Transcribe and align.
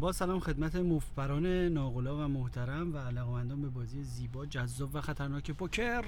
با 0.00 0.12
سلام 0.12 0.40
خدمت 0.40 0.76
مفت‌بران 0.76 1.46
ناغلا 1.46 2.24
و 2.24 2.28
محترم 2.28 2.94
و 2.94 2.98
علاقمندان 2.98 3.62
به 3.62 3.68
بازی 3.68 4.02
زیبا 4.02 4.46
جذاب 4.46 4.90
و 4.94 5.00
خطرناک 5.00 5.50
پوکر. 5.50 6.04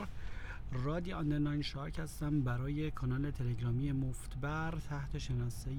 رادی 0.72 1.12
underline 1.12 1.62
shark 1.62 1.98
هستم 1.99 2.41
برای 2.41 2.91
کانال 2.91 3.30
تلگرامی 3.30 3.93
مفت‌بر 3.92 4.74
تحت 4.91 5.19
شناسه 5.19 5.71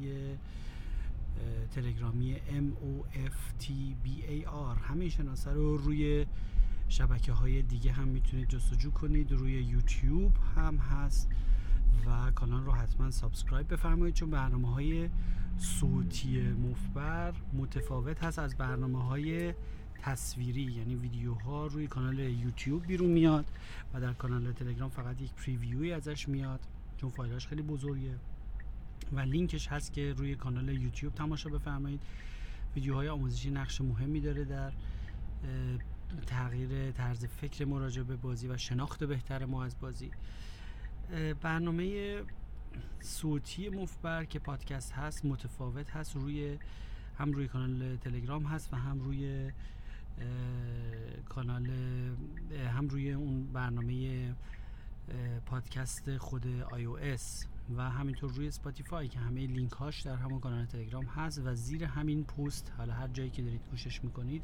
تلگرامی 1.75 2.35
MOFTBAR 2.35 4.89
همین 4.89 5.09
شناسه 5.09 5.51
رو 5.51 5.77
روی 5.77 6.25
شبکه 6.89 7.31
های 7.31 7.61
دیگه 7.61 7.91
هم 7.91 8.07
می‌تونید 8.07 8.47
جستجو 8.47 8.91
کنید. 8.91 9.31
روی 9.31 9.51
یوتیوب 9.51 10.31
هم 10.55 10.77
هست. 10.77 11.29
و 12.05 12.31
کانال 12.31 12.65
رو 12.65 12.71
حتما 12.71 13.11
subscribe 13.11 13.73
بفرمایید 13.73 14.15
چون 14.15 14.29
برنامه 14.29 14.73
های 14.73 15.09
صوتی 15.57 16.41
مفبر 16.41 17.33
متفاوت 17.53 18.23
هست 18.23 18.39
از 18.39 18.57
برنامه 18.57 19.03
های 19.03 19.53
تصویری. 20.01 20.61
یعنی 20.61 20.95
ویدیوها 20.95 21.65
روی 21.65 21.87
کانال 21.87 22.19
یوتیوب 22.19 22.87
بیرون 22.87 23.09
میاد 23.09 23.45
و 23.93 24.01
در 24.01 24.13
کانال 24.13 24.51
تلگرام 24.51 24.89
فقط 24.89 25.21
یک 25.21 25.33
پریویوی 25.33 25.93
ازش 25.93 26.29
میاد 26.29 26.59
چون 26.97 27.09
فایلش 27.09 27.47
خیلی 27.47 27.61
بزرگه. 27.61 28.15
و 29.13 29.19
لینکش 29.19 29.67
هست 29.67 29.93
که 29.93 30.13
روی 30.13 30.35
کانال 30.35 30.69
یوتیوب 30.69 31.15
تماشا 31.15 31.49
بفرمایید. 31.49 32.01
ویدیوهای 32.75 33.09
آموزشی 33.09 33.51
نقش 33.51 33.81
مهمی 33.81 34.21
داره 34.21 34.45
در 34.45 34.71
تغییر 36.27 36.91
طرز 36.91 37.25
فکر 37.25 37.65
مراجع 37.65 38.03
به 38.03 38.15
بازی 38.15 38.47
و 38.47 38.57
شناخت 38.57 39.03
بهتر 39.03 39.45
ما 39.45 39.63
از 39.63 39.79
بازی. 39.79 40.11
برنامه 41.41 42.17
صوتی 42.99 43.69
مفت‌بر 43.69 44.25
که 44.25 44.39
پادکست 44.39 44.93
هست 44.93 45.25
متفاوت 45.25 45.89
هست 45.89 46.15
روی 46.15 46.57
هم 47.19 47.31
روی 47.31 47.47
کانال 47.47 47.97
تلگرام 47.97 48.43
هست 48.43 48.73
و 48.73 48.75
هم 48.75 48.99
روی 48.99 49.51
کانال 51.29 51.69
هم 52.75 52.87
روی 52.87 53.11
اون 53.11 53.47
برنامه 53.53 54.29
پادکست 55.45 56.17
خود 56.17 56.45
iOS 56.69 57.45
و 57.77 57.89
همینطور 57.89 58.31
روی 58.31 58.51
Spotify 58.51 59.07
که 59.07 59.19
همه 59.19 59.47
لینک 59.47 59.71
هاش 59.71 60.01
در 60.01 60.15
همون 60.15 60.39
کانال 60.39 60.65
تلگرام 60.65 61.05
هست 61.05 61.41
و 61.45 61.55
زیر 61.55 61.83
همین 61.83 62.23
پست 62.23 62.71
حالا 62.77 62.93
هر 62.93 63.07
جایی 63.07 63.29
که 63.29 63.41
دارید 63.41 63.61
گوشش 63.71 64.03
می‌کنید 64.03 64.43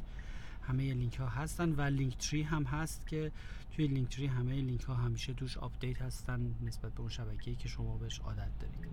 همه 0.68 0.94
لینک 0.94 1.16
ها 1.16 1.28
هستن 1.28 1.72
و 1.72 1.80
Linktree 1.80 2.42
هم 2.42 2.62
هست 2.64 3.06
که 3.06 3.32
توی 3.76 3.86
Linktree 3.86 4.26
همه 4.26 4.54
لینک 4.54 4.82
ها 4.82 4.94
همیشه 4.94 5.34
توش 5.34 5.58
آپدیت 5.58 6.02
هستن 6.02 6.54
نسبت 6.62 6.92
به 6.92 7.00
اون 7.00 7.08
شبکه‌ای 7.08 7.56
که 7.56 7.68
شما 7.68 7.96
بهش 7.96 8.18
عادت 8.18 8.50
دارید. 8.60 8.88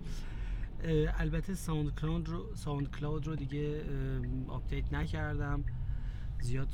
البته 1.18 1.54
SoundCloud 1.54 2.28
رو 2.28 2.54
SoundCloud 2.54 3.26
رو 3.26 3.36
دیگه 3.36 3.84
آپدیت 4.48 4.92
نکردم. 4.92 5.64
زیاد 6.40 6.68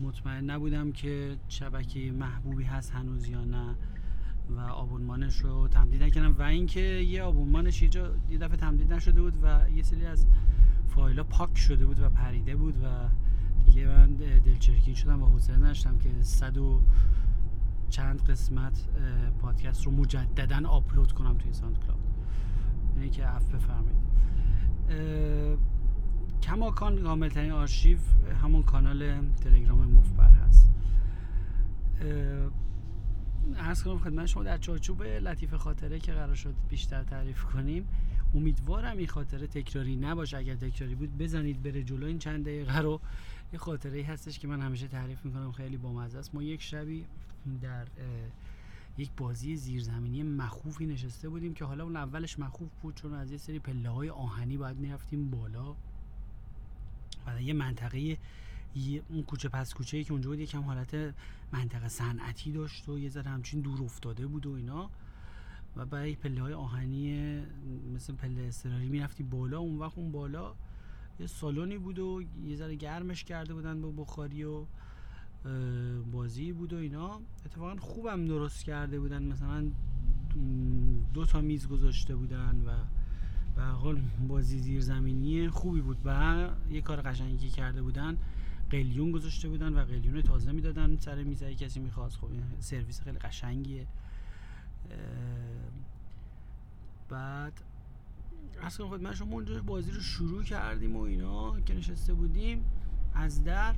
مطمئن 0.00 0.50
نبودم 0.50 0.92
که 0.92 1.36
شبکه 1.48 2.12
محبوبی 2.12 2.64
هست 2.64 2.92
هنوز 2.92 3.28
یا 3.28 3.44
نه 3.44 3.74
و 4.50 4.60
آبونمانش 4.60 5.38
رو 5.38 5.68
تمدید 5.68 6.02
نکردم 6.02 6.34
و 6.38 6.42
اینکه 6.42 6.80
یه 6.80 7.22
آبونمانش 7.22 7.82
یه 7.82 7.88
جا 7.88 8.14
یه 8.30 8.38
دفعه 8.38 8.56
تمدید 8.56 8.92
نشده 8.92 9.22
بود 9.22 9.38
و 9.42 9.70
یه 9.70 9.82
سری 9.82 10.06
از 10.06 10.26
فایل 10.88 11.22
پاک 11.22 11.58
شده 11.58 11.86
بود 11.86 12.00
و 12.00 12.10
پریده 12.10 12.56
بود 12.56 12.84
و 12.84 13.08
دیگه 13.72 13.86
من 13.86 14.14
دلچرکین 14.44 14.94
شدم 14.94 15.22
و 15.22 15.26
حوصله 15.26 15.56
نداشتم 15.56 15.98
که 15.98 16.10
صد 16.22 16.58
و 16.58 16.82
چند 17.88 18.22
قسمت 18.24 18.88
پادکست 19.40 19.86
رو 19.86 19.92
مجددا 19.92 20.68
آپلود 20.68 21.12
کنم 21.12 21.38
توی 21.38 21.52
SoundCloud 21.52 22.00
اینه 22.96 23.08
که 23.08 23.28
عفو 23.28 23.54
بفرمایید. 23.54 24.02
کماکان 26.42 27.02
کاملترین 27.02 27.52
آرشیو 27.52 27.98
همون 28.42 28.62
کانال 28.62 29.26
تلگرام 29.40 29.78
مفت‌بر 29.78 30.30
هست. 30.30 30.72
عرض 33.56 33.82
کنم 33.82 33.98
خدمت 33.98 34.26
شما 34.26 34.42
در 34.42 34.58
چارچوب 34.58 35.02
لطیف 35.02 35.54
خاطره 35.54 35.98
که 35.98 36.12
قرار 36.12 36.34
شد 36.34 36.54
بیشتر 36.68 37.02
تعریف 37.02 37.44
کنیم. 37.44 37.84
امیدوارم 38.34 38.96
این 38.96 39.06
خاطره 39.06 39.46
تکراری 39.46 39.96
نباشه. 39.96 40.36
اگر 40.36 40.54
تکراری 40.54 40.94
بود 40.94 41.18
بزنید 41.18 41.62
بره 41.62 41.82
جلو 41.82 42.06
این 42.06 42.18
چند 42.18 42.44
دقیقه 42.44 42.78
رو. 42.78 43.00
یه 43.52 43.58
خاطره 43.58 43.96
ای 43.96 44.02
هستش 44.02 44.38
که 44.38 44.48
من 44.48 44.60
همیشه 44.60 44.88
تعریف 44.88 45.24
می‌کنم. 45.24 45.52
خیلی 45.52 45.76
بامزه 45.76 46.18
است 46.18 46.34
ما 46.34 46.42
یک 46.42 46.62
شبی 46.62 47.04
در 47.62 47.86
یک 48.98 49.10
بازی 49.16 49.56
زیرزمینی 49.56 50.22
مخوفی 50.22 50.86
نشسته 50.86 51.28
بودیم 51.28 51.54
که 51.54 51.64
حالا 51.64 51.84
اون 51.84 51.96
اولش 51.96 52.38
مخوف 52.38 52.70
بود 52.82 52.94
چون 52.94 53.14
از 53.14 53.30
یه 53.30 53.38
سری 53.38 53.58
پله 53.58 53.88
های 53.88 54.10
آهنی 54.10 54.56
باید 54.56 54.76
می‌رفتیم 54.76 55.30
بالا. 55.30 55.74
و 57.26 57.42
یه 57.42 57.52
منطقه 57.52 58.18
اون 59.08 59.22
کوچه 59.22 59.48
پس 59.48 59.74
کوچه 59.74 59.96
ای 59.96 60.04
که 60.04 60.12
اونجا 60.12 60.30
بود 60.30 60.38
یکم 60.38 60.62
حالت 60.62 61.14
منطقه 61.52 61.88
صنعتی 61.88 62.52
داشت 62.52 62.88
و 62.88 62.98
یه 62.98 63.08
ذره 63.08 63.30
همچین 63.30 63.60
دور 63.60 63.82
افتاده 63.82 64.26
بود 64.26 64.46
و 64.46 64.52
اینا. 64.52 64.90
و 65.76 65.86
برای 65.86 66.14
پله 66.14 66.42
های 66.42 66.52
آهنی 66.52 67.36
مثل 67.94 68.14
پله 68.14 68.42
استراری 68.42 68.88
می‌رفتی 68.88 69.22
بالا 69.22 69.58
اون 69.58 69.78
وقت 69.78 69.98
اون 69.98 70.12
بالا 70.12 70.54
یه 71.20 71.26
سالونی 71.26 71.78
بود 71.78 71.98
و 71.98 72.22
یه 72.46 72.56
ذره 72.56 72.74
گرمش 72.74 73.24
کرده 73.24 73.54
بودن 73.54 73.82
با 73.82 73.90
بخاری 73.90 74.44
و 74.44 74.64
بازی 76.12 76.52
بود 76.52 76.72
و 76.72 76.76
اینا. 76.76 77.20
اتفاقا 77.46 77.76
خوبم 77.76 78.24
درست 78.24 78.64
کرده 78.64 79.00
بودن. 79.00 79.22
مثلا 79.22 79.70
دو 81.14 81.24
تا 81.24 81.40
میز 81.40 81.68
گذاشته 81.68 82.16
بودن 82.16 82.62
و 82.66 82.70
به 83.56 83.62
حال 83.62 84.00
بازی 84.28 84.58
زیرزمینی 84.58 85.48
خوبی 85.48 85.80
بود 85.80 85.98
و 86.04 86.48
یه 86.70 86.80
کار 86.80 87.00
قشنگی 87.00 87.50
کرده 87.50 87.82
بودن. 87.82 88.16
قلیون 88.70 89.12
گذاشته 89.12 89.48
بودن 89.48 89.72
و 89.72 89.84
قلیون 89.84 90.22
تازه 90.22 90.52
می‌دادن 90.52 90.96
سر 90.96 91.22
میز 91.22 91.44
کسی 91.44 91.80
می‌خواست. 91.80 92.16
خب 92.16 92.28
سرویس 92.58 93.00
خیلی 93.00 93.18
قشنگیه. 93.18 93.86
بعد 97.08 97.52
اصلا 98.62 98.88
خود 98.88 99.02
من 99.02 99.14
شما 99.14 99.32
اونجا 99.32 99.62
بازی 99.62 99.90
رو 99.90 100.00
شروع 100.00 100.42
کردیم 100.42 100.96
و 100.96 101.00
اینا 101.00 101.60
که 101.60 101.74
نشسته 101.74 102.14
بودیم 102.14 102.64
از 103.14 103.44
در 103.44 103.74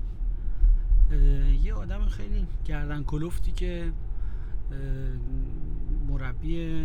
یه 1.63 1.75
آدم 1.75 2.07
خیلی 2.07 2.47
گردن 2.65 3.03
کلفتی 3.03 3.53
که 3.53 3.93
مربی 6.09 6.85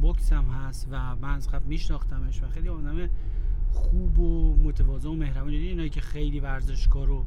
بوکس 0.00 0.32
هم 0.32 0.44
هست 0.44 0.88
و 0.90 1.16
من 1.16 1.34
از 1.34 1.48
قبل 1.48 1.64
میشناختمش 1.64 2.42
و 2.42 2.48
خیلی 2.48 2.68
آدم 2.68 3.08
خوب 3.72 4.18
و 4.18 4.56
متواضع 4.56 5.08
و 5.08 5.14
مهربان 5.14 5.48
اینایی 5.48 5.90
که 5.90 6.00
خیلی 6.00 6.40
ورزشکار 6.40 7.10
و 7.10 7.24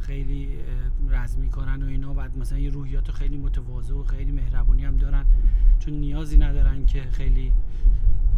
خیلی 0.00 0.58
رزمی 1.08 1.50
کنن 1.50 1.82
و 1.82 1.86
اینا. 1.86 2.12
بعد 2.12 2.38
مثلا 2.38 2.58
یه 2.58 2.70
روحیات 2.70 3.10
خیلی 3.10 3.36
متواضع 3.36 3.94
و 3.94 4.04
خیلی 4.04 4.32
مهربونی 4.32 4.84
هم 4.84 4.96
دارن. 4.96 5.26
چون 5.78 5.94
نیازی 5.94 6.38
ندارن 6.38 6.86
که 6.86 7.02
خیلی 7.02 7.52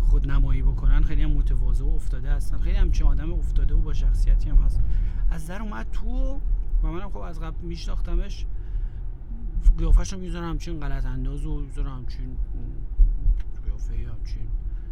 خود 0.05 0.31
نمایی 0.31 0.62
بکنن. 0.62 1.03
خیلی 1.03 1.23
هم 1.23 1.31
متواضع 1.31 1.84
و 1.84 1.89
افتاده 1.89 2.31
هستن. 2.31 2.59
خیلی 2.59 2.77
همچین 2.77 3.06
آدم 3.06 3.33
افتاده 3.33 3.75
و 3.75 3.81
با 3.81 3.93
شخصیتی 3.93 4.50
هم 4.50 4.56
هست. 4.56 4.81
از 5.31 5.47
در 5.47 5.62
اومد 5.62 5.87
تو 5.93 6.41
و 6.83 6.87
منم 6.87 7.11
خب 7.11 7.19
از 7.19 7.41
قبل 7.41 7.67
میشناختمش. 7.67 8.47
قیافش 9.79 10.12
رو 10.12 10.19
می‌ذارم 10.19 10.50
همچین 10.50 10.81
غلط 10.81 11.06
انداز 11.06 11.47
و 11.47 11.61
می‌ذارم 11.61 11.97
همچین 11.97 12.37
قیافه 13.65 13.94
همچین 13.94 14.49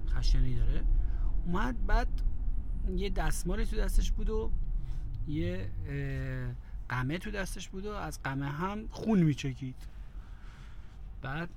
خشنی 0.09 0.55
داره. 0.55 0.83
اومد 1.47 1.87
بعد 1.87 2.09
یه 2.97 3.11
دستمالی 3.11 3.67
تو 3.67 3.77
دستش 3.77 4.13
بود 4.13 4.31
و 4.31 4.51
یه 5.29 5.71
قمه 6.89 7.19
تو 7.19 7.31
دستش 7.31 7.69
بود 7.69 7.87
و 7.87 7.91
از 7.91 8.23
قمه 8.23 8.47
هم 8.47 8.89
خون 8.91 9.23
میچکید. 9.23 9.77
بعد 11.23 11.49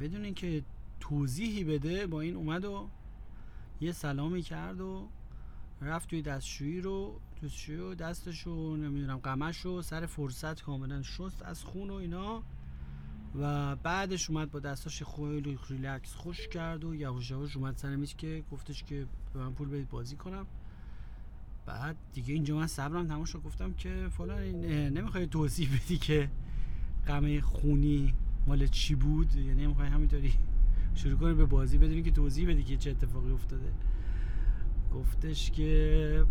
بدون 0.00 0.24
اینکه 0.24 0.62
توضیحی 1.00 1.64
بده 1.64 2.06
با 2.06 2.20
این 2.20 2.36
اومد 2.36 2.64
و 2.64 2.88
یه 3.80 3.92
سلامی 3.92 4.42
کرد 4.42 4.80
و 4.80 5.08
رفت 5.82 6.10
توی 6.10 6.22
دستشویی 6.22 6.80
رو 6.80 7.20
دستشویی 7.42 7.78
و 7.78 7.94
دستش 7.94 8.40
رو 8.40 8.76
نمی‌دونم 8.76 9.16
قمش 9.16 9.60
رو 9.60 9.82
سر 9.82 10.06
فرصت 10.06 10.62
کاملا 10.62 11.02
شست 11.02 11.42
از 11.42 11.64
خون 11.64 11.90
و 11.90 11.94
اینا. 11.94 12.42
و 13.40 13.76
بعدش 13.76 14.30
اومد 14.30 14.50
با 14.50 14.60
دستاش 14.60 15.02
خیلی 15.02 15.58
ریلکس 15.68 16.14
خوش 16.14 16.48
کرد 16.48 16.84
و 16.84 16.94
یواش 16.94 17.30
یواش 17.30 17.56
اومد 17.56 17.76
سر 17.76 17.96
میز 17.96 18.16
که 18.16 18.44
گفتش 18.52 18.84
که 18.84 19.06
به 19.34 19.40
من 19.40 19.52
پول 19.52 19.68
بدید 19.68 19.88
بازی 19.88 20.16
کنم. 20.16 20.46
بعد 21.66 21.96
دیگه 22.12 22.34
اینجا 22.34 22.56
من 22.56 22.66
صبرم 22.66 23.06
تمام 23.06 23.24
شد 23.24 23.42
گفتم 23.42 23.72
که 23.72 24.08
فلان 24.10 24.38
نمی‌خوای 24.64 25.26
توضیح 25.26 25.68
بدی 25.76 25.98
که 25.98 26.30
غم 27.06 27.40
خونی 27.40 28.14
مال 28.46 28.66
چی 28.66 28.94
بود؟ 28.94 29.36
یعنی 29.36 29.64
نمی‌خوای 29.64 29.88
همینطوری 29.88 30.32
شروع 30.94 31.18
کنی 31.18 31.34
به 31.34 31.44
بازی 31.44 31.78
بدونی 31.78 32.02
که 32.02 32.10
توضیح 32.10 32.48
بدی 32.48 32.62
که 32.62 32.76
چه 32.76 32.90
اتفاقی 32.90 33.32
افتاده. 33.32 33.72
گفتش 34.94 35.50
که 35.50 36.24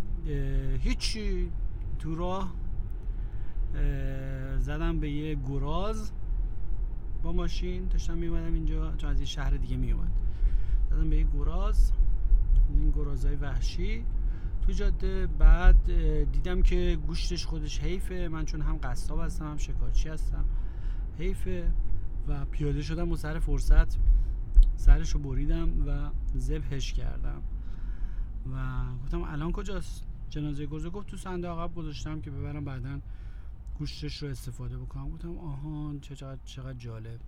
هیچی. 0.80 1.52
تو 2.00 2.16
راه 2.16 2.54
زدم 4.60 5.00
به 5.00 5.10
یه 5.12 5.36
گراز 5.36 6.12
با 7.24 7.32
ماشین. 7.32 7.88
داشتم 7.88 8.18
میومدم 8.18 8.54
اینجا 8.54 8.96
چون 8.96 9.10
از 9.10 9.20
یه 9.20 9.26
شهر 9.26 9.50
دیگه 9.50 9.78
میومد 9.78 10.12
زدم 10.90 11.10
به 11.10 11.18
یه 11.18 11.28
گراز. 11.34 11.92
این 12.70 12.92
گرازای 12.92 13.36
وحشی. 13.36 14.04
تو 14.70 14.76
جاده 14.76 15.28
بعد 15.28 15.86
دیدم 16.32 16.62
که 16.62 16.98
گوشتش 17.08 17.46
خودش 17.46 17.80
حیفه. 17.80 18.28
من 18.28 18.46
چون 18.46 18.62
هم 18.62 18.78
قصاب 18.78 19.20
هستم 19.20 19.46
هم 19.46 19.58
شکارچی 19.58 20.10
هستم. 20.10 20.46
حیفه 21.18 21.72
و 22.28 22.46
پیاده 22.46 22.82
شدم 22.82 23.12
و 23.12 23.16
سر 23.16 23.40
فرصت 23.40 23.98
سرش 24.76 25.10
رو 25.10 25.20
بریدم 25.20 25.88
و 25.88 26.10
ذبحش 26.38 26.94
کردم. 26.94 27.42
و 28.54 28.86
گفتم 29.04 29.24
الان 29.24 29.52
کجاست؟ 29.52 30.04
جنازه 30.30 30.66
گرزه 30.66 30.90
گفت 30.90 31.08
تو 31.08 31.18
صندوق 31.18 31.60
عقب 31.60 31.76
گذاشتم 31.76 32.22
که 32.22 32.32
ببرم 32.32 32.66
بعدا 32.66 33.00
گوشتش 33.80 34.24
رو 34.24 34.30
استفاده 34.30 34.78
بکنم. 34.78 35.10
گفتم 35.10 35.38
آهان 35.38 36.00
چقدر 36.00 36.40
چقدر 36.46 36.78
جالب. 36.78 37.20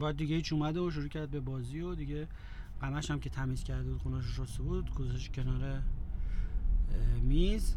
بعد 0.00 0.16
دیگه 0.16 0.36
هیچ 0.36 0.52
اومده 0.52 0.80
و 0.80 0.90
شروع 0.90 1.08
کرد 1.08 1.30
به 1.30 1.40
بازی 1.40 1.80
و 1.80 1.94
دیگه 1.94 2.28
قمش 2.80 3.10
هم 3.10 3.20
که 3.20 3.30
تمیز 3.30 3.64
کرده 3.64 3.90
بود 3.90 4.02
خونش 4.02 4.38
رسته 4.38 4.62
بود 4.62 4.94
گذاشت 4.94 5.32
کنار 5.32 5.82
میز. 7.22 7.76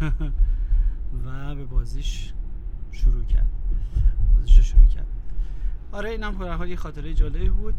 و 1.24 1.54
به 1.54 1.64
بازیش 1.64 2.32
شروع 2.92 3.24
کرد. 3.24 3.46
بازیش 4.36 4.60
شروع 4.60 4.86
کرد. 4.86 5.06
آره 5.92 6.10
اینم 6.10 6.42
هم 6.42 6.68
یه 6.68 6.76
خاطره 6.76 7.14
جالبی 7.14 7.48
بود. 7.48 7.74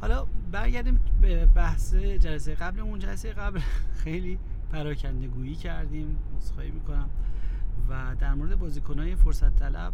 حالا 0.00 0.26
برگردیم 0.52 1.00
به 1.20 1.46
بحث 1.46 1.94
جلسه 1.94 2.54
قبلمون 2.54 2.98
جلسه 2.98 3.32
قبل 3.32 3.60
خیلی 4.04 4.38
پراکنده 4.72 5.26
گویی 5.26 5.54
کردیم 5.54 6.16
مصخایی 6.36 6.70
می‌کنم. 6.70 7.08
و 7.88 8.16
در 8.20 8.34
مورد 8.34 8.58
بازیکنهای 8.58 9.16
فرصت 9.16 9.56
طلب 9.56 9.92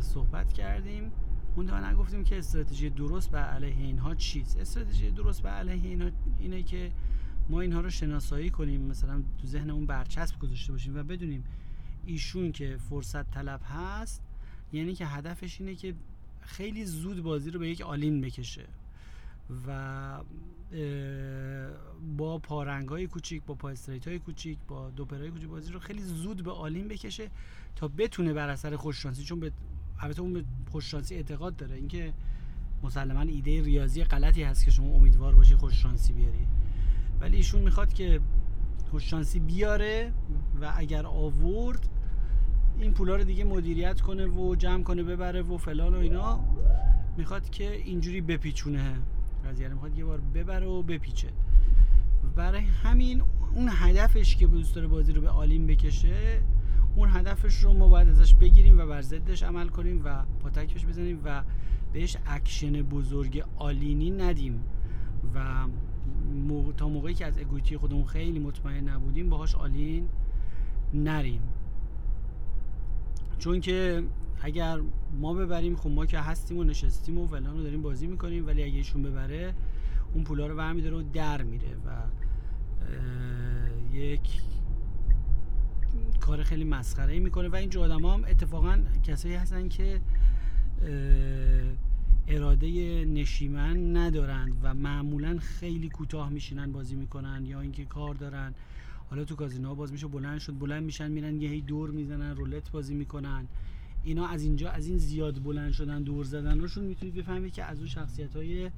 صحبت 0.00 0.52
کردیم. 0.52 1.12
اون 1.56 1.84
نگفتیم 1.84 2.24
که 2.24 2.38
استراتژی 2.38 2.90
درست 2.90 3.30
بر 3.30 3.44
علیه 3.44 3.76
اینها 3.76 4.14
چیست. 4.14 4.56
استراتژی 4.56 5.10
درست 5.10 5.42
بر 5.42 5.50
علیه 5.50 5.90
اینها 5.90 6.10
اینه 6.38 6.62
که 6.62 6.92
ما 7.48 7.60
اینها 7.60 7.80
رو 7.80 7.90
شناسایی 7.90 8.50
کنیم 8.50 8.80
مثلا 8.80 9.22
تو 9.38 9.46
ذهنمون 9.46 9.86
برچسب 9.86 10.38
گذاشته 10.38 10.72
باشیم 10.72 10.96
و 10.96 11.02
بدونیم 11.02 11.44
ایشون 12.06 12.52
که 12.52 12.76
فرصت 12.90 13.30
طلب 13.30 13.60
هست 13.64 14.22
یعنی 14.72 14.94
که 14.94 15.06
هدفش 15.06 15.60
اینه 15.60 15.74
که 15.74 15.94
خیلی 16.40 16.84
زود 16.84 17.22
بازی 17.22 17.50
رو 17.50 17.60
به 17.60 17.68
یک 17.68 17.80
all-in 17.80 18.20
بکشه 18.20 18.64
و 19.66 20.20
با 22.16 22.38
پارنگ 22.38 22.88
های 22.88 23.06
کوچیک 23.06 23.42
با 23.46 23.54
پا 23.54 23.60
straight 23.60 24.08
های 24.08 24.18
کوچیک 24.18 24.58
با 24.68 24.90
دوپرای 24.90 25.30
کوچیک 25.30 25.48
بازی 25.48 25.72
رو 25.72 25.80
خیلی 25.80 26.02
زود 26.02 26.44
به 26.44 26.50
all-in 26.50 26.88
بکشه 26.88 27.30
تا 27.76 27.88
بتونه 27.88 28.32
بر 28.32 28.48
اثر 28.48 28.76
خوششانسی 28.76 29.24
چون 29.24 29.40
به 29.40 29.52
البته 30.00 30.20
اون 30.22 30.32
به 30.32 30.44
خوششانسی 30.70 31.14
اعتقاد 31.14 31.56
داره. 31.56 31.74
اینکه 31.76 32.12
مسلما 32.82 33.20
ایده 33.20 33.62
ریاضی 33.62 34.04
غلطی 34.04 34.42
هست 34.42 34.64
که 34.64 34.70
شما 34.70 34.94
امیدوار 34.94 35.34
باشی 35.34 35.54
خوششانسی 35.54 36.12
بیاری. 36.12 36.46
ولی 37.20 37.36
ایشون 37.36 37.62
می‌خواد 37.62 37.92
که 37.92 38.20
خوششانسی 38.90 39.38
بیاره 39.38 40.12
و 40.60 40.72
اگر 40.76 41.06
آورد 41.06 41.88
این 42.78 42.92
پولا 42.92 43.16
رو 43.16 43.24
دیگه 43.24 43.44
مدیریت 43.44 44.00
کنه 44.00 44.26
و 44.26 44.54
جمع 44.54 44.82
کنه 44.82 45.02
ببره 45.02 45.42
و 45.42 45.56
فلان 45.56 45.94
و 45.94 45.98
اینا. 45.98 46.44
می‌خواد 47.16 47.50
که 47.50 47.72
اینجوری 47.72 48.20
بپیچونه. 48.20 48.94
قضیه 49.44 49.68
می‌خواد 49.68 49.98
یه 49.98 50.04
بار 50.04 50.20
ببره 50.20 50.66
و 50.66 50.82
بپیچه. 50.82 51.28
برای 52.36 52.60
همین 52.60 53.22
اون 53.54 53.68
هدفش 53.72 54.36
که 54.36 54.46
دوست 54.46 54.74
داره 54.74 54.86
بازی 54.86 55.12
رو 55.12 55.20
به 55.20 55.28
all-in 55.28 55.66
بکشه 55.66 56.40
اون 56.96 57.08
هدفش 57.12 57.64
رو 57.64 57.72
ما 57.72 57.88
باید 57.88 58.08
ازش 58.08 58.34
بگیریم 58.34 58.78
و 58.78 58.86
بر 58.86 59.02
ضدش 59.02 59.42
عمل 59.42 59.68
کنیم 59.68 60.00
و 60.04 60.22
پاتکش 60.40 60.86
بزنیم 60.86 61.20
و 61.24 61.42
بهش 61.92 62.16
اکشن 62.26 62.82
بزرگ 62.82 63.44
all-in 63.56 64.02
ی 64.02 64.10
ندیم. 64.10 64.64
و 65.34 65.66
تا 66.76 66.88
موقعی 66.88 67.14
که 67.14 67.26
از 67.26 67.38
equity 67.38 67.76
خودمون 67.76 68.04
خیلی 68.04 68.38
مطمئن 68.38 68.88
نبودیم 68.88 69.30
باهاش 69.30 69.54
all-in 69.54 70.08
نریم. 70.94 71.42
چون 73.38 73.60
که 73.60 74.02
اگر 74.42 74.80
ما 75.20 75.34
ببریم 75.34 75.76
خب 75.76 75.90
ما 75.90 76.06
که 76.06 76.18
هستیم 76.18 76.58
و 76.58 76.64
نشستیم 76.64 77.18
و 77.18 77.26
فلان 77.26 77.56
رو 77.56 77.62
داریم 77.62 77.82
بازی 77.82 78.06
می‌کنیم 78.06 78.46
ولی 78.46 78.62
اگه 78.62 78.76
ایشون 78.76 79.02
ببره 79.02 79.54
اون 80.14 80.24
پولا 80.24 80.46
رو 80.46 80.56
برمیداره 80.56 80.96
و 80.96 81.02
در 81.12 81.42
میره 81.42 81.68
و 81.86 81.90
یک 83.92 84.40
کار 86.16 86.42
خیلی 86.42 86.64
مسخره 86.64 87.12
ای 87.12 87.18
می‌کنه 87.18 87.48
و 87.48 87.54
این 87.54 87.76
آدم 87.78 88.04
هم 88.04 88.24
اتفاقا 88.24 88.78
کسایی 89.04 89.34
هستن 89.34 89.68
که 89.68 90.00
اراده 92.28 93.04
نشیمن 93.04 93.96
ندارند 93.96 94.52
و 94.62 94.74
معمولا 94.74 95.38
خیلی 95.38 95.88
کوتاه 95.88 96.30
میشینن 96.30 96.72
بازی 96.72 96.94
می‌کنن 96.94 97.46
یا 97.46 97.60
اینکه 97.60 97.84
کار 97.84 98.14
دارن. 98.14 98.54
حالا 99.10 99.24
تو 99.24 99.36
کازینو 99.36 99.74
باز 99.74 99.92
میشه 99.92 100.06
بلند 100.06 100.38
شد 100.38 100.58
بلند 100.58 100.82
میشن 100.82 101.10
میرن 101.10 101.40
یه 101.40 101.48
هی 101.50 101.60
دور 101.60 101.90
می‌زنن 101.90 102.36
رولت 102.36 102.70
بازی 102.70 102.94
می‌کنن. 102.94 103.46
اینا 104.04 104.26
از 104.26 104.42
اینجا 104.42 104.70
از 104.70 104.86
این 104.86 104.98
زیاد 104.98 105.42
بلند 105.42 105.72
شدن 105.72 106.02
دور 106.02 106.24
زدن 106.24 106.60
روشون 106.60 106.84
می‌تونید 106.84 107.14
بفهمید 107.14 107.52
که 107.52 107.64
از 107.64 107.78
اون 107.78 107.88
شخصیت 107.88 108.36
های 108.36 108.70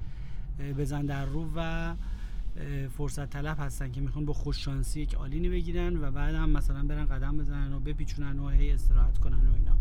بزن 0.79 1.07
در 1.07 1.25
رو 1.25 1.51
و 1.57 1.95
فرصت 2.91 3.31
طلب 3.31 3.57
هستن 3.61 3.93
که 3.93 4.01
می‌خوان 4.01 4.25
با 4.25 4.33
خوششانسی 4.33 5.01
یک 5.01 5.15
آلینی 5.15 5.49
بگیرن 5.49 5.97
و 5.97 6.11
بعد 6.11 6.35
هم 6.35 6.51
مثلا 6.51 6.83
برن 6.83 7.07
قدم 7.07 7.39
بزنن 7.39 7.73
و 7.73 7.81
بپیچونن 7.81 8.39
و 8.39 8.49
هی 8.49 8.73
استراحت 8.73 9.19
کنن 9.19 9.47
و 9.51 9.55
اینا. 9.55 9.77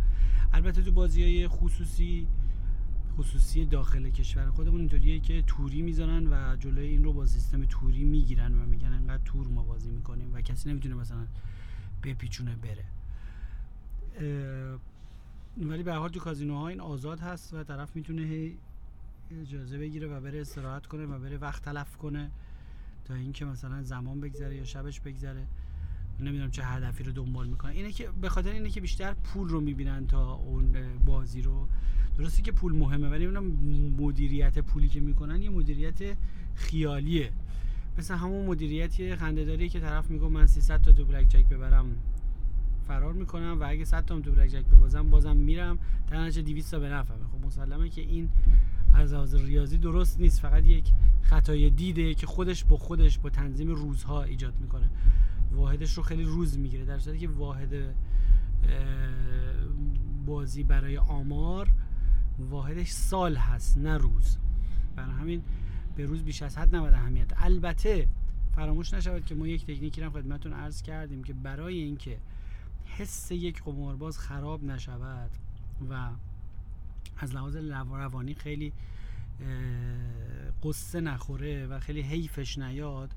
البته 0.53 0.81
تو 0.81 0.91
بازی 0.91 1.23
های 1.23 1.47
خصوصی 1.47 2.27
خصوصی 3.17 3.65
داخل 3.65 4.09
کشور 4.09 4.49
خودمون 4.49 4.79
اینطوریه 4.79 5.19
که 5.19 5.41
توری 5.47 5.81
می‌ذارن 5.81 6.27
و 6.27 6.55
جلوی 6.55 6.87
این 6.87 7.03
رو 7.03 7.13
با 7.13 7.25
سیستم 7.25 7.65
توری 7.65 8.03
می‌گیرن 8.03 8.61
و 8.61 8.65
میگن 8.65 8.93
انقدر 8.93 9.23
تور 9.25 9.47
ما 9.47 9.63
بازی 9.63 9.89
می‌کنیم 9.89 10.33
و 10.33 10.41
کسی 10.41 10.69
نمی‌تونه 10.69 10.95
مثلا 10.95 11.27
بپیچونه 12.03 12.55
بره. 12.55 12.85
ولی 15.57 15.83
به 15.83 15.93
حال 15.93 16.09
تو 16.09 16.19
کازینوها 16.19 16.67
این 16.67 16.79
آزاد 16.79 17.19
هست 17.19 17.53
و 17.53 17.63
طرف 17.63 17.95
می‌تونه 17.95 18.21
هی 18.21 18.57
اجازه 19.41 19.77
بگیره 19.77 20.07
و 20.07 20.21
بره 20.21 20.41
استراحت 20.41 20.85
کنه 20.85 21.05
و 21.05 21.19
بره 21.19 21.37
وقت 21.37 21.63
تلف 21.63 21.97
کنه. 21.97 22.31
تا 23.07 23.13
اینکه 23.13 23.45
مثلا 23.45 23.83
زمان 23.83 24.19
بگذره 24.19 24.55
یا 24.55 24.65
شبش 24.65 24.99
بگذره. 24.99 25.47
نمی‌دونم 26.19 26.51
چه 26.51 26.63
هدفی 26.63 27.03
رو 27.03 27.11
دنبال 27.11 27.47
می‌کنن. 27.47 27.71
اینه 27.71 27.91
که 27.91 28.09
به 28.21 28.29
خاطر 28.29 28.51
اینه 28.51 28.69
که 28.69 28.81
بیشتر 28.81 29.13
پول 29.13 29.49
رو 29.49 29.61
می‌بینن 29.61 30.07
تا 30.07 30.33
اون 30.33 30.75
بازی 31.05 31.41
رو. 31.41 31.67
درسته 32.17 32.41
که 32.41 32.51
پول 32.51 32.75
مهمه 32.75 33.09
ولی 33.09 33.25
اونم 33.25 33.45
مدیریت 33.99 34.59
پولی 34.59 34.87
که 34.87 34.99
می‌کنن 34.99 35.41
یه 35.41 35.49
مدیریت 35.49 36.17
خیالیه. 36.55 37.31
مثل 37.97 38.15
همون 38.15 38.45
مدیریتی 38.45 39.15
خندهداری 39.15 39.69
که 39.69 39.79
طرف 39.79 40.09
میگه 40.09 40.27
من 40.27 40.47
300 40.47 40.81
تا 40.81 40.91
دو 40.91 41.05
بلک 41.05 41.27
جک 41.27 41.45
ببرم. 41.45 41.95
فرار 42.87 43.13
می‌کنم 43.13 43.57
و 43.59 43.69
اگه 43.69 43.85
100 43.85 44.05
تا 44.05 44.19
دو 44.19 44.31
بلک 44.31 44.49
جک 44.49 44.65
ببازم 44.65 45.09
بازم 45.09 45.37
میرم. 45.37 45.79
در 46.11 46.29
200 46.29 46.71
تا 46.71 46.79
به 46.79 46.89
نفعمه. 46.89 47.25
خب 47.31 47.45
مسلمه 47.45 47.89
که 47.89 48.01
این 48.01 48.29
از 48.97 49.13
لحاظ 49.13 49.35
ریاضی 49.35 49.77
درست 49.77 50.19
نیست. 50.19 50.39
فقط 50.39 50.63
یک 50.63 50.91
خطای 51.21 51.69
دیده 51.69 52.13
که 52.13 52.27
خودش 52.27 52.63
با 52.63 52.77
خودش 52.77 53.19
با 53.19 53.29
تنظیم 53.29 53.69
روزها 53.69 54.23
ایجاد 54.23 54.53
می‌کنه. 54.59 54.89
واحدش 55.51 55.93
رو 55.93 56.03
خیلی 56.03 56.23
روز 56.23 56.57
می‌گیره 56.59 56.85
در 56.85 56.99
صورتی 56.99 57.19
که 57.19 57.27
واحد 57.27 57.95
بازی 60.25 60.63
برای 60.63 60.97
آمار 60.97 61.71
واحدش 62.39 62.89
سال 62.89 63.35
هست 63.35 63.77
نه 63.77 63.97
روز. 63.97 64.37
برای 64.95 65.11
همین 65.11 65.41
به 65.95 66.05
روز 66.05 66.23
بیش 66.23 66.41
از 66.41 66.57
حد 66.57 66.75
نباید 66.75 66.93
اهمیت. 66.93 67.33
البته 67.37 68.07
فراموش 68.55 68.93
نشود 68.93 69.25
که 69.25 69.35
ما 69.35 69.47
یک 69.47 69.65
تکنیکی 69.65 70.01
رو 70.01 70.09
خدمتتون 70.09 70.53
عرض 70.53 70.81
کردیم 70.81 71.23
که 71.23 71.33
برای 71.33 71.77
اینکه 71.77 72.17
حس 72.85 73.31
یک 73.31 73.63
قمارباز 73.63 74.19
خراب 74.19 74.63
نشود 74.63 75.31
و 75.89 76.09
از 77.17 77.35
لحاظ 77.35 77.55
روانی 77.55 78.33
خیلی 78.33 78.73
قصه 80.63 81.01
نخوره 81.01 81.67
و 81.67 81.79
خیلی 81.79 82.01
حیفش 82.01 82.57
نیاد 82.57 83.11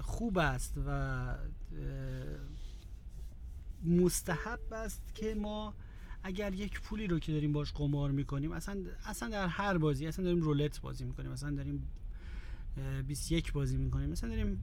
خوب 0.00 0.38
است 0.38 0.74
و 0.86 1.34
مستحب 3.84 4.72
است 4.72 5.14
که 5.14 5.34
ما 5.34 5.74
اگر 6.22 6.54
یک 6.54 6.80
پولی 6.80 7.06
رو 7.06 7.18
که 7.18 7.32
داریم 7.32 7.52
باش 7.52 7.72
قمار 7.72 8.10
می‌کنیم 8.10 8.52
اصلا 8.52 8.84
اصلا 9.04 9.28
در 9.28 9.46
هر 9.46 9.78
بازی 9.78 10.06
اصلا 10.06 10.24
داریم 10.24 10.40
رولت 10.40 10.80
بازی 10.80 11.04
می‌کنیم 11.04 11.30
اصلا 11.30 11.50
داریم 11.50 11.88
21 13.06 13.52
بازی 13.52 13.76
می‌کنیم 13.76 14.10
مثلا 14.10 14.30
داریم 14.30 14.62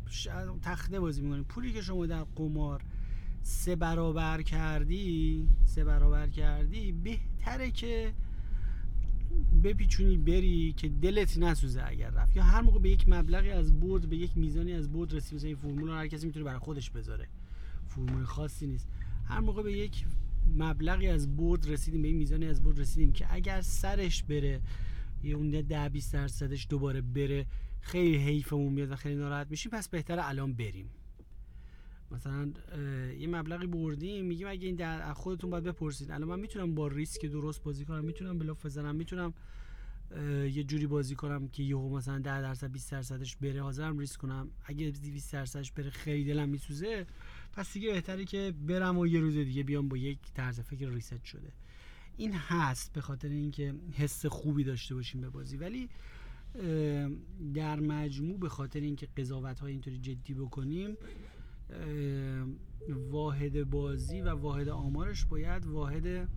تخته 0.62 1.00
بازی 1.00 1.22
می‌کنیم. 1.22 1.44
پولی 1.44 1.74
که 1.74 1.82
شما 1.82 2.06
در 2.06 2.24
قمار 2.24 2.82
سه 3.42 3.76
برابر 3.76 4.42
کردی 4.42 5.48
سه 5.66 5.84
برابر 5.84 6.28
کردی 6.28 6.92
بهتره 6.92 7.72
که 7.72 8.14
بپیچونی 9.64 10.18
بری 10.18 10.74
که 10.78 10.90
دلت 10.90 11.38
نسوزه 11.38 11.84
اگر 11.88 12.10
رفت. 12.10 12.36
یا 12.36 12.44
هر 12.44 12.62
موقع 12.62 12.80
به 12.80 12.90
یک 12.90 13.10
مبلغی 13.10 13.52
از 13.52 13.80
برد 13.80 14.10
به 14.10 14.18
یک 14.18 14.38
میزانی 14.38 14.74
از 14.74 14.92
برد 14.92 15.14
رسید 15.14 15.36
مثلا 15.36 15.48
این 15.48 15.58
فرمول 15.58 15.90
هر 15.90 16.08
کسی 16.08 16.28
می‌تونه 16.28 16.46
برای 16.46 16.60
خودش 16.60 16.90
بذاره. 16.90 17.28
فرمول 17.88 18.24
خاصی 18.24 18.68
نیست. 18.68 18.88
هر 19.26 19.40
موقع 19.40 19.64
به 19.64 19.74
یک 19.74 20.06
مبلغی 20.58 21.08
از 21.08 21.36
برد 21.36 21.72
رسیدیم 21.72 22.02
به 22.02 22.08
این 22.08 22.18
میزانی 22.18 22.46
از 22.46 22.64
برد 22.64 22.80
رسیدیم 22.80 23.14
که 23.14 23.26
اگر 23.30 23.62
سرش 23.62 24.24
بره 24.24 24.62
یه 25.24 25.36
اون 25.36 25.50
ده 25.50 25.90
20 25.90 26.14
درصدش 26.14 26.68
دوباره 26.70 27.02
بره 27.02 27.46
خیلی 27.82 28.18
حیفمون 28.18 28.74
میاد 28.74 28.92
و 28.92 28.96
خیلی 28.96 29.16
ناراحت 29.16 29.48
میشیم 29.50 29.72
پس 29.72 29.90
بهتره 29.90 30.30
الان 30.30 30.54
بریم. 30.54 30.90
مثلا 32.14 32.52
یه 33.18 33.28
مبلغی 33.28 33.68
بردیم 33.68 34.26
میگیم 34.26 34.48
اگه 34.48 34.68
این 34.68 34.76
در 34.76 35.14
خودتون 35.14 35.50
باید 35.50 35.64
بپرسید. 35.64 36.12
الان 36.12 36.30
من 36.30 36.40
می‌تونم 36.40 36.76
با 36.76 36.88
ریسک 36.88 37.26
درست 37.26 37.64
بازی 37.64 37.86
کنم 37.86 38.06
می‌تونم 38.06 38.38
بلاف 38.38 38.66
بزنم 38.66 38.96
می‌تونم 38.96 39.34
یه 40.52 40.64
جوری 40.64 40.88
بازی 40.88 41.16
کنم 41.16 41.48
که 41.48 41.64
یهو 41.64 41.98
مثلا 41.98 42.20
10 42.20 42.42
درصد 42.42 42.72
20 42.72 42.92
درصدش 42.92 43.36
بره 43.36 43.62
حاضرم 43.62 44.00
ریسک 44.00 44.20
کنم. 44.20 44.50
اگه 44.66 44.92
20 44.92 45.34
درصدش 45.34 45.72
بره 45.72 45.90
خیلی 45.90 46.24
دلم 46.24 46.50
میسوزه. 46.50 47.06
پس 47.54 47.74
دیگه 47.74 47.92
بهتره 47.92 48.26
که 48.26 48.54
برم 48.68 48.98
و 48.98 49.08
یه 49.08 49.20
روز 49.20 49.34
دیگه 49.34 49.64
بیام 49.64 49.88
با 49.88 49.98
یک 49.98 50.18
طرز 50.34 50.60
فکر 50.60 50.90
ریست 50.90 51.26
شده. 51.26 51.52
این 52.18 52.34
هست 52.34 52.94
به 52.94 53.02
خاطر 53.02 53.30
اینکه 53.30 53.74
حس 53.94 54.26
خوبی 54.26 54.64
داشته 54.64 54.96
باشیم 54.96 55.22
به 55.22 55.30
بازی. 55.30 55.58
ولی 55.58 55.90
در 57.54 57.80
مجموع 57.80 58.40
به 58.40 58.50
خاطر 58.50 58.80
اینکه 58.80 59.08
قضاوت 59.18 59.60
های 59.60 59.72
اینطوری 59.72 59.98
جدی 59.98 60.34
بکنیم 60.34 60.98
واحد 63.12 63.70
بازی 63.70 64.22
و 64.22 64.34
واحد 64.34 64.70
آمارش 64.70 65.26
باید 65.26 65.66
واحد 65.66 66.28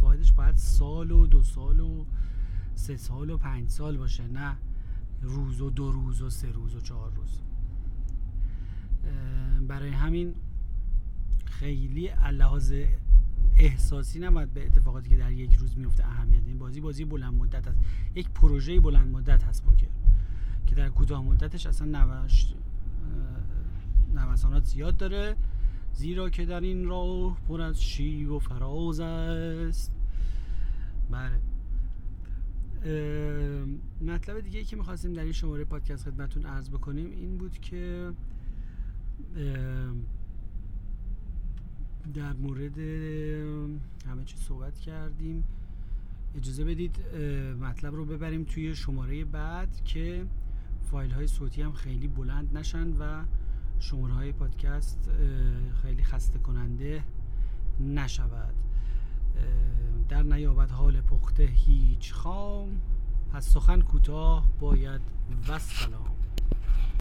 واحدش 0.00 0.32
باید 0.32 0.56
سال 0.56 1.10
و 1.10 1.26
دو 1.26 1.42
سال 1.42 1.80
و 1.80 2.04
سه 2.74 2.96
سال 2.96 3.30
و 3.30 3.36
پنج 3.36 3.68
سال 3.68 3.96
باشه 3.96 4.28
نه 4.28 4.56
روز 5.22 5.60
و 5.60 5.70
دو 5.70 5.92
روز 5.92 6.22
و 6.22 6.30
سه 6.30 6.50
روز 6.50 6.74
و 6.74 6.80
چهار 6.80 7.12
روز. 7.12 7.40
برای 9.68 9.90
همین 9.90 10.34
خیلی 11.44 12.10
لحاظ 12.32 12.74
احساسی 13.56 14.18
نباید 14.18 14.54
به 14.54 14.66
اتفاقاتی 14.66 15.10
که 15.10 15.16
در 15.16 15.32
یک 15.32 15.54
روز 15.54 15.78
میفته 15.78 16.06
اهمیت 16.06 16.42
این 16.46 16.58
بازی 16.58 16.80
بازی 16.80 17.04
بلند 17.04 17.34
مدت 17.34 17.68
است. 17.68 17.78
یک 18.14 18.30
پروژه 18.30 18.80
بلند 18.80 19.12
مدت 19.12 19.44
هست 19.44 19.64
پوکر 19.64 19.88
که 20.66 20.74
در 20.74 20.88
کوتاه 20.88 21.22
مدتش 21.22 21.66
اصلا 21.66 22.06
90 22.06 22.30
حسنات 24.36 24.64
زیاد 24.64 24.96
داره 24.96 25.36
زیرا 25.92 26.30
که 26.30 26.46
در 26.46 26.60
این 26.60 26.88
راه 26.88 27.36
پر 27.48 27.60
از 27.60 27.82
شیب 27.82 28.30
و 28.30 28.38
فراز 28.38 29.00
است. 29.00 29.92
بله. 31.10 31.40
مطلب 34.00 34.40
دیگه 34.40 34.58
ای 34.58 34.64
که 34.64 34.76
می‌خواستیم 34.76 35.12
در 35.12 35.22
این 35.22 35.32
شماره 35.32 35.64
پادکست 35.64 36.04
خدمتون 36.04 36.46
عرض 36.46 36.70
بکنیم 36.70 37.10
این 37.10 37.38
بود 37.38 37.58
که 37.58 38.12
در 42.14 42.32
مورد 42.32 42.78
همه 44.06 44.24
چی 44.24 44.36
صحبت 44.36 44.78
کردیم. 44.78 45.44
اجازه 46.36 46.64
بدید 46.64 46.98
مطلب 47.60 47.94
رو 47.94 48.04
ببریم 48.04 48.44
توی 48.44 48.74
شماره 48.74 49.24
بعد 49.24 49.84
که 49.84 50.26
فایل 50.82 51.10
های 51.10 51.26
صوتی 51.26 51.62
هم 51.62 51.72
خیلی 51.72 52.08
بلند 52.08 52.56
نشن 52.56 52.88
و 52.88 53.24
شماره 53.80 54.14
های 54.14 54.32
پادکست 54.32 55.10
خیلی 55.82 56.04
خسته 56.04 56.38
کننده 56.38 57.04
نشود 57.80 58.54
در 60.08 60.22
نیابت 60.22 60.72
حال 60.72 61.00
پخته 61.00 61.44
هیچ 61.44 62.12
خام 62.12 62.80
پس 63.32 63.48
سخن 63.48 63.80
کوتاه 63.80 64.46
باید 64.60 65.00
و 65.48 65.58